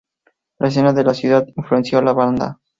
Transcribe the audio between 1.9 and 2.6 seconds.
a la banda.